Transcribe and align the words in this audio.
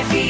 FM, 0.00 0.29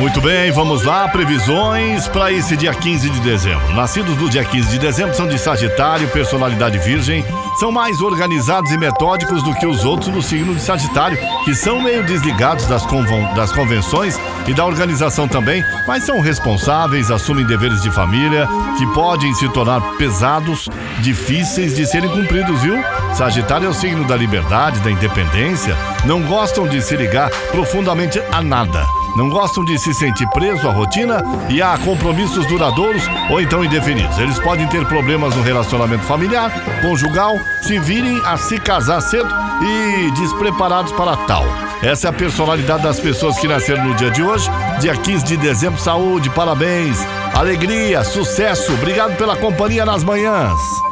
Muito 0.00 0.18
bem, 0.22 0.50
vamos 0.50 0.82
lá. 0.82 1.06
Previsões 1.08 2.08
para 2.08 2.32
esse 2.32 2.56
dia 2.56 2.72
15 2.72 3.10
de 3.10 3.20
dezembro. 3.20 3.74
Nascidos 3.74 4.16
do 4.16 4.30
dia 4.30 4.42
15 4.42 4.70
de 4.70 4.78
dezembro 4.78 5.14
são 5.14 5.28
de 5.28 5.38
Sagitário, 5.38 6.08
personalidade 6.08 6.78
virgem, 6.78 7.22
são 7.58 7.70
mais 7.70 8.00
organizados 8.00 8.72
e 8.72 8.78
metódicos 8.78 9.42
do 9.42 9.54
que 9.54 9.66
os 9.66 9.84
outros 9.84 10.08
no 10.08 10.22
signo 10.22 10.54
de 10.54 10.62
Sagitário, 10.62 11.18
que 11.44 11.54
são 11.54 11.82
meio 11.82 12.02
desligados 12.02 12.66
das, 12.66 12.86
convon- 12.86 13.34
das 13.34 13.52
convenções 13.52 14.18
e 14.46 14.54
da 14.54 14.64
organização 14.64 15.28
também, 15.28 15.62
mas 15.86 16.04
são 16.04 16.18
responsáveis, 16.20 17.10
assumem 17.10 17.44
deveres 17.44 17.82
de 17.82 17.90
família 17.90 18.48
que 18.78 18.86
podem 18.94 19.34
se 19.34 19.50
tornar 19.50 19.82
pesados, 19.98 20.66
difíceis 21.00 21.74
de 21.76 21.84
serem 21.84 22.08
cumpridos, 22.10 22.62
viu? 22.62 22.82
Sagitário 23.12 23.66
é 23.66 23.68
o 23.68 23.74
signo 23.74 24.06
da 24.06 24.16
liberdade, 24.16 24.80
da 24.80 24.90
independência, 24.90 25.76
não 26.06 26.22
gostam 26.22 26.66
de 26.66 26.80
se 26.80 26.96
ligar 26.96 27.28
profundamente 27.52 28.18
a 28.32 28.40
nada. 28.40 28.86
Não 29.16 29.28
gostam 29.28 29.64
de 29.64 29.78
se 29.78 29.92
sentir 29.92 30.28
preso 30.28 30.68
à 30.68 30.72
rotina 30.72 31.22
e 31.48 31.60
a 31.60 31.76
compromissos 31.78 32.46
duradouros 32.46 33.02
ou 33.30 33.40
então 33.40 33.64
indefinidos. 33.64 34.18
Eles 34.18 34.38
podem 34.38 34.66
ter 34.68 34.86
problemas 34.86 35.34
no 35.34 35.42
relacionamento 35.42 36.04
familiar, 36.04 36.50
conjugal, 36.82 37.38
se 37.62 37.78
virem 37.78 38.20
a 38.24 38.36
se 38.36 38.58
casar 38.58 39.00
cedo 39.00 39.28
e 39.62 40.10
despreparados 40.12 40.92
para 40.92 41.16
tal. 41.16 41.44
Essa 41.82 42.08
é 42.08 42.10
a 42.10 42.12
personalidade 42.12 42.82
das 42.82 43.00
pessoas 43.00 43.38
que 43.38 43.48
nasceram 43.48 43.84
no 43.84 43.94
dia 43.94 44.10
de 44.10 44.22
hoje, 44.22 44.50
dia 44.80 44.94
15 44.96 45.24
de 45.24 45.36
dezembro. 45.36 45.80
Saúde, 45.80 46.28
parabéns, 46.30 46.98
alegria, 47.34 48.04
sucesso. 48.04 48.72
Obrigado 48.74 49.16
pela 49.16 49.36
companhia 49.36 49.84
nas 49.84 50.04
manhãs. 50.04 50.89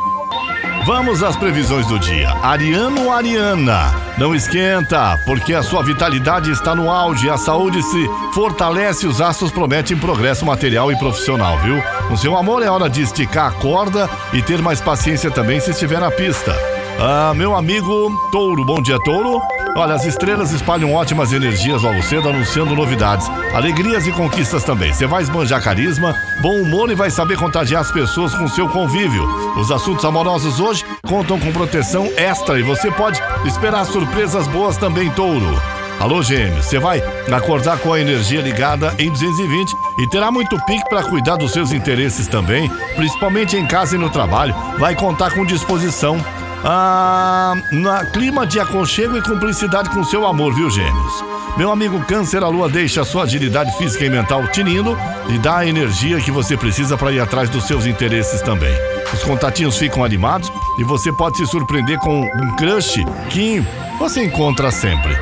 Vamos 0.88 1.22
às 1.22 1.36
previsões 1.36 1.86
do 1.86 1.98
dia. 1.98 2.30
Ariano 2.42 3.12
Ariana, 3.12 3.92
não 4.16 4.34
esquenta, 4.34 5.18
porque 5.26 5.52
a 5.52 5.62
sua 5.62 5.82
vitalidade 5.82 6.50
está 6.50 6.74
no 6.74 6.90
auge, 6.90 7.28
a 7.28 7.36
saúde 7.36 7.82
se 7.82 8.08
fortalece, 8.32 9.06
os 9.06 9.20
astros 9.20 9.52
prometem 9.52 9.98
progresso 9.98 10.46
material 10.46 10.90
e 10.90 10.96
profissional, 10.96 11.58
viu? 11.58 11.76
No 12.08 12.16
seu 12.16 12.34
amor 12.34 12.62
é 12.62 12.70
hora 12.70 12.88
de 12.88 13.02
esticar 13.02 13.48
a 13.48 13.52
corda 13.52 14.08
e 14.32 14.40
ter 14.40 14.62
mais 14.62 14.80
paciência 14.80 15.30
também 15.30 15.60
se 15.60 15.72
estiver 15.72 16.00
na 16.00 16.10
pista. 16.10 16.56
Ah, 16.98 17.34
meu 17.34 17.54
amigo 17.54 18.10
Touro, 18.32 18.64
bom 18.64 18.80
dia 18.80 18.98
Touro. 19.04 19.42
Olha, 19.78 19.94
as 19.94 20.04
estrelas 20.04 20.50
espalham 20.50 20.92
ótimas 20.92 21.32
energias 21.32 21.80
logo 21.82 22.02
cedo, 22.02 22.28
anunciando 22.28 22.74
novidades, 22.74 23.30
alegrias 23.54 24.08
e 24.08 24.12
conquistas 24.12 24.64
também. 24.64 24.92
Você 24.92 25.06
vai 25.06 25.22
esbanjar 25.22 25.62
carisma, 25.62 26.16
bom 26.40 26.56
humor 26.56 26.90
e 26.90 26.96
vai 26.96 27.12
saber 27.12 27.38
contagiar 27.38 27.82
as 27.82 27.92
pessoas 27.92 28.34
com 28.34 28.48
seu 28.48 28.68
convívio. 28.68 29.24
Os 29.56 29.70
assuntos 29.70 30.04
amorosos 30.04 30.58
hoje 30.58 30.84
contam 31.06 31.38
com 31.38 31.52
proteção 31.52 32.10
extra 32.16 32.58
e 32.58 32.62
você 32.64 32.90
pode 32.90 33.22
esperar 33.46 33.84
surpresas 33.84 34.48
boas 34.48 34.76
também, 34.76 35.12
Touro. 35.12 35.62
Alô, 36.00 36.24
Gêmeos, 36.24 36.66
você 36.66 36.80
vai 36.80 37.00
acordar 37.32 37.78
com 37.78 37.92
a 37.92 38.00
energia 38.00 38.40
ligada 38.40 38.92
em 38.98 39.08
220 39.10 39.72
e 40.00 40.08
terá 40.08 40.28
muito 40.32 40.58
pique 40.64 40.88
para 40.88 41.04
cuidar 41.04 41.36
dos 41.36 41.52
seus 41.52 41.70
interesses 41.70 42.26
também, 42.26 42.68
principalmente 42.96 43.56
em 43.56 43.64
casa 43.64 43.94
e 43.94 43.98
no 43.98 44.10
trabalho. 44.10 44.56
Vai 44.76 44.96
contar 44.96 45.32
com 45.32 45.46
disposição. 45.46 46.18
Ah, 46.64 47.54
na 47.70 48.04
clima 48.04 48.46
de 48.46 48.58
aconchego 48.58 49.16
e 49.16 49.22
cumplicidade 49.22 49.90
com 49.90 50.02
seu 50.02 50.26
amor, 50.26 50.54
viu, 50.54 50.68
Gêmeos? 50.68 51.24
Meu 51.56 51.70
amigo 51.70 52.04
Câncer, 52.04 52.42
a 52.42 52.48
lua 52.48 52.68
deixa 52.68 53.02
a 53.02 53.04
sua 53.04 53.24
agilidade 53.24 53.76
física 53.76 54.04
e 54.04 54.10
mental 54.10 54.46
tinindo 54.48 54.96
e 55.28 55.38
dá 55.38 55.58
a 55.58 55.66
energia 55.66 56.20
que 56.20 56.30
você 56.30 56.56
precisa 56.56 56.96
para 56.96 57.12
ir 57.12 57.20
atrás 57.20 57.48
dos 57.48 57.64
seus 57.64 57.86
interesses 57.86 58.40
também. 58.42 58.72
Os 59.12 59.22
contatinhos 59.22 59.76
ficam 59.76 60.04
animados 60.04 60.52
e 60.78 60.84
você 60.84 61.12
pode 61.12 61.36
se 61.36 61.46
surpreender 61.46 61.98
com 61.98 62.20
um 62.20 62.56
crush 62.56 63.04
que 63.30 63.64
você 63.98 64.24
encontra 64.24 64.70
sempre. 64.70 65.16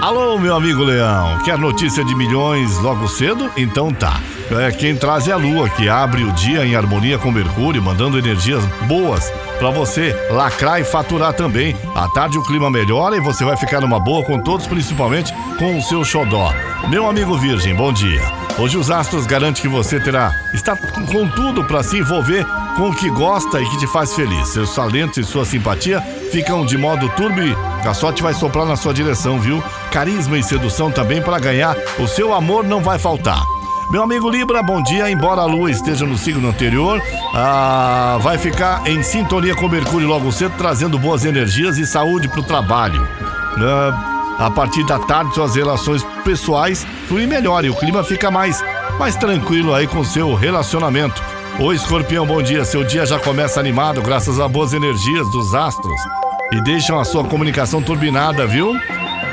Alô, 0.00 0.38
meu 0.38 0.54
amigo 0.54 0.84
Leão, 0.84 1.38
quer 1.42 1.56
notícia 1.56 2.04
de 2.04 2.14
milhões 2.14 2.78
logo 2.80 3.08
cedo? 3.08 3.50
Então 3.56 3.90
tá. 3.90 4.20
É, 4.50 4.70
quem 4.70 4.94
traz 4.94 5.26
é 5.26 5.32
a 5.32 5.36
Lua, 5.36 5.70
que 5.70 5.88
abre 5.88 6.22
o 6.22 6.32
dia 6.32 6.66
em 6.66 6.76
harmonia 6.76 7.18
com 7.18 7.32
Mercúrio, 7.32 7.82
mandando 7.82 8.18
energias 8.18 8.64
boas 8.86 9.32
para 9.58 9.70
você 9.70 10.14
lacrar 10.30 10.80
e 10.80 10.84
faturar 10.84 11.32
também. 11.32 11.74
À 11.94 12.08
tarde 12.08 12.38
o 12.38 12.42
clima 12.42 12.70
melhora 12.70 13.16
e 13.16 13.20
você 13.20 13.42
vai 13.42 13.56
ficar 13.56 13.80
numa 13.80 13.98
boa 13.98 14.22
com 14.22 14.38
todos, 14.38 14.66
principalmente 14.66 15.32
com 15.58 15.78
o 15.78 15.82
seu 15.82 16.04
xodó. 16.04 16.52
Meu 16.88 17.08
amigo 17.08 17.36
Virgem, 17.38 17.74
bom 17.74 17.90
dia. 17.90 18.22
Hoje 18.58 18.76
os 18.76 18.90
astros 18.90 19.26
garantem 19.26 19.62
que 19.62 19.68
você 19.68 19.98
terá 19.98 20.32
está 20.52 20.76
com 20.76 21.26
tudo 21.28 21.64
para 21.64 21.82
se 21.82 21.98
envolver 21.98 22.46
com 22.76 22.90
o 22.90 22.94
que 22.94 23.08
gosta 23.10 23.60
e 23.60 23.68
que 23.68 23.78
te 23.78 23.86
faz 23.86 24.14
feliz. 24.14 24.48
Seus 24.48 24.74
talentos 24.74 25.16
e 25.16 25.24
sua 25.24 25.44
simpatia 25.44 26.02
ficam 26.30 26.64
de 26.64 26.76
modo 26.76 27.08
turbo 27.10 27.40
e 27.42 27.54
a 27.86 27.94
sorte 27.94 28.22
vai 28.22 28.34
soprar 28.34 28.66
na 28.66 28.76
sua 28.76 28.92
direção, 28.92 29.38
viu? 29.38 29.62
Carisma 29.90 30.38
e 30.38 30.42
sedução 30.42 30.90
também 30.90 31.22
para 31.22 31.38
ganhar. 31.38 31.76
O 31.98 32.06
seu 32.06 32.34
amor 32.34 32.64
não 32.64 32.80
vai 32.80 32.98
faltar. 32.98 33.42
Meu 33.90 34.02
amigo 34.02 34.28
Libra, 34.28 34.62
bom 34.62 34.82
dia. 34.82 35.10
Embora 35.10 35.42
a 35.42 35.46
lua 35.46 35.70
esteja 35.70 36.04
no 36.04 36.18
signo 36.18 36.48
anterior, 36.48 37.00
ah, 37.34 38.18
vai 38.20 38.36
ficar 38.36 38.86
em 38.86 39.02
sintonia 39.02 39.54
com 39.54 39.68
Mercúrio 39.68 40.08
logo 40.08 40.32
cedo, 40.32 40.54
trazendo 40.58 40.98
boas 40.98 41.24
energias 41.24 41.78
e 41.78 41.86
saúde 41.86 42.28
para 42.28 42.40
o 42.40 42.44
trabalho. 42.44 43.06
Ah, 43.58 44.16
a 44.38 44.50
partir 44.50 44.84
da 44.84 44.98
tarde, 44.98 45.34
suas 45.34 45.54
relações 45.54 46.02
pessoais 46.24 46.86
fluem 47.08 47.26
melhor 47.26 47.64
e 47.64 47.70
o 47.70 47.74
clima 47.74 48.02
fica 48.02 48.30
mais, 48.30 48.62
mais 48.98 49.14
tranquilo 49.16 49.72
aí 49.72 49.86
com 49.86 50.02
seu 50.04 50.34
relacionamento. 50.34 51.22
Ô 51.58 51.72
escorpião, 51.72 52.26
bom 52.26 52.42
dia. 52.42 52.66
Seu 52.66 52.84
dia 52.84 53.06
já 53.06 53.18
começa 53.18 53.58
animado 53.58 54.02
graças 54.02 54.38
a 54.38 54.46
boas 54.46 54.74
energias 54.74 55.30
dos 55.30 55.54
astros 55.54 55.98
e 56.52 56.60
deixam 56.60 57.00
a 57.00 57.04
sua 57.04 57.24
comunicação 57.24 57.80
turbinada, 57.80 58.46
viu? 58.46 58.74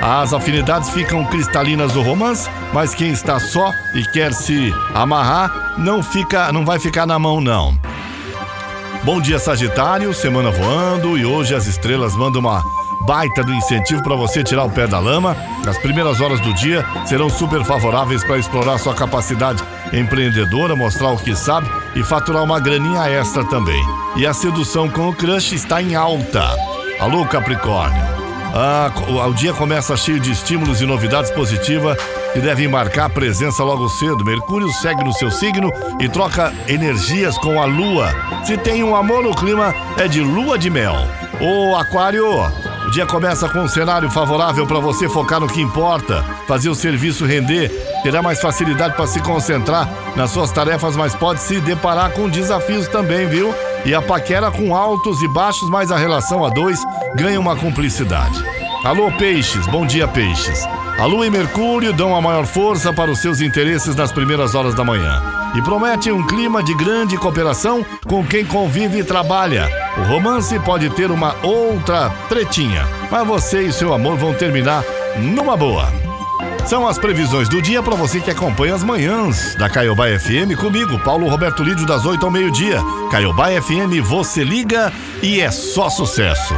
As 0.01 0.33
afinidades 0.33 0.89
ficam 0.91 1.25
cristalinas 1.25 1.91
do 1.91 2.01
romance, 2.01 2.49
mas 2.71 2.95
quem 2.95 3.11
está 3.11 3.41
só 3.41 3.69
e 3.93 4.05
quer 4.05 4.33
se 4.33 4.73
amarrar 4.93 5.75
não 5.77 6.01
fica, 6.01 6.51
não 6.53 6.65
vai 6.65 6.79
ficar 6.79 7.05
na 7.05 7.19
mão 7.19 7.41
não. 7.41 7.77
Bom 9.03 9.19
dia 9.19 9.37
Sagitário, 9.37 10.13
semana 10.13 10.49
voando 10.49 11.17
e 11.17 11.25
hoje 11.25 11.53
as 11.53 11.67
estrelas 11.67 12.15
mandam 12.15 12.39
uma 12.39 12.63
baita 13.05 13.43
do 13.43 13.53
incentivo 13.53 14.01
para 14.01 14.15
você 14.15 14.45
tirar 14.45 14.63
o 14.63 14.69
pé 14.69 14.87
da 14.87 14.97
lama. 14.97 15.35
As 15.67 15.77
primeiras 15.77 16.21
horas 16.21 16.39
do 16.39 16.53
dia 16.53 16.85
serão 17.05 17.29
super 17.29 17.65
favoráveis 17.65 18.23
para 18.23 18.37
explorar 18.37 18.77
sua 18.77 18.93
capacidade 18.93 19.61
empreendedora, 19.93 20.75
mostrar 20.75 21.11
o 21.11 21.17
que 21.17 21.35
sabe 21.35 21.69
e 21.95 22.03
faturar 22.03 22.43
uma 22.43 22.59
graninha 22.59 23.07
extra 23.07 23.45
também. 23.45 23.81
E 24.15 24.25
a 24.25 24.33
sedução 24.33 24.89
com 24.89 25.09
o 25.09 25.13
crush 25.13 25.53
está 25.53 25.81
em 25.81 25.95
alta. 25.95 26.43
Alô 26.99 27.25
Capricórnio. 27.25 28.23
Ah, 28.55 28.91
o 29.27 29.33
dia 29.33 29.51
começa 29.51 29.97
cheio 29.97 30.19
de 30.19 30.31
estímulos 30.31 30.79
e 30.79 30.85
novidades 30.85 31.31
positivas 31.31 31.97
que 32.33 32.39
devem 32.39 32.67
marcar 32.67 33.05
a 33.05 33.09
presença 33.09 33.63
logo 33.63 33.89
cedo. 33.89 34.23
Mercúrio 34.23 34.71
segue 34.73 35.03
no 35.03 35.11
seu 35.11 35.31
signo 35.31 35.71
e 35.99 36.07
troca 36.07 36.53
energias 36.67 37.35
com 37.39 37.59
a 37.59 37.65
Lua. 37.65 38.13
Se 38.45 38.55
tem 38.55 38.83
um 38.83 38.95
amor, 38.95 39.25
o 39.25 39.33
clima 39.35 39.73
é 39.97 40.07
de 40.07 40.21
lua 40.21 40.57
de 40.57 40.69
mel. 40.69 40.95
Ô 41.41 41.75
Aquário, 41.75 42.27
o 42.85 42.91
dia 42.91 43.05
começa 43.05 43.47
com 43.49 43.59
um 43.59 43.67
cenário 43.67 44.09
favorável 44.09 44.67
para 44.67 44.79
você 44.79 45.07
focar 45.07 45.39
no 45.39 45.47
que 45.47 45.61
importa, 45.61 46.23
fazer 46.47 46.69
o 46.69 46.75
serviço 46.75 47.25
render. 47.25 47.69
Terá 48.03 48.21
mais 48.21 48.41
facilidade 48.41 48.95
para 48.95 49.07
se 49.07 49.21
concentrar 49.21 49.87
nas 50.15 50.31
suas 50.31 50.51
tarefas, 50.51 50.95
mas 50.95 51.15
pode 51.15 51.41
se 51.41 51.59
deparar 51.61 52.11
com 52.11 52.29
desafios 52.29 52.87
também, 52.87 53.27
viu? 53.27 53.53
E 53.85 53.93
a 53.93 54.01
paquera 54.01 54.51
com 54.51 54.75
altos 54.75 55.21
e 55.21 55.27
baixos, 55.27 55.69
mas 55.69 55.91
a 55.91 55.97
relação 55.97 56.45
a 56.45 56.49
dois 56.49 56.79
ganha 57.15 57.39
uma 57.39 57.55
cumplicidade. 57.55 58.43
Alô, 58.83 59.11
peixes, 59.13 59.65
bom 59.67 59.85
dia, 59.85 60.07
peixes. 60.07 60.67
A 60.99 61.05
Lua 61.05 61.25
e 61.25 61.29
Mercúrio 61.29 61.93
dão 61.93 62.15
a 62.15 62.21
maior 62.21 62.45
força 62.45 62.93
para 62.93 63.09
os 63.09 63.19
seus 63.19 63.41
interesses 63.41 63.95
nas 63.95 64.11
primeiras 64.11 64.55
horas 64.55 64.75
da 64.75 64.83
manhã 64.83 65.21
e 65.55 65.61
prometem 65.61 66.11
um 66.11 66.25
clima 66.25 66.61
de 66.63 66.73
grande 66.75 67.17
cooperação 67.17 67.85
com 68.05 68.25
quem 68.25 68.45
convive 68.45 68.99
e 68.99 69.03
trabalha. 69.03 69.82
O 69.97 70.01
romance 70.01 70.57
pode 70.59 70.89
ter 70.89 71.11
uma 71.11 71.35
outra 71.43 72.09
tretinha, 72.27 72.87
mas 73.11 73.27
você 73.27 73.61
e 73.63 73.73
seu 73.73 73.93
amor 73.93 74.17
vão 74.17 74.33
terminar 74.33 74.83
numa 75.17 75.55
boa. 75.55 75.87
São 76.65 76.87
as 76.87 76.97
previsões 76.97 77.47
do 77.47 77.61
dia 77.61 77.83
para 77.83 77.95
você 77.95 78.19
que 78.19 78.31
acompanha 78.31 78.73
as 78.73 78.83
manhãs 78.83 79.53
da 79.55 79.69
Caiobá 79.69 80.05
FM 80.07 80.57
comigo, 80.59 80.97
Paulo 80.99 81.27
Roberto 81.27 81.61
Lídio, 81.61 81.85
das 81.85 82.05
8 82.05 82.25
ao 82.25 82.31
meio-dia. 82.31 82.79
Caiobá 83.11 83.49
FM, 83.49 84.01
você 84.03 84.43
liga 84.43 84.91
e 85.21 85.41
é 85.41 85.51
só 85.51 85.89
sucesso. 85.89 86.55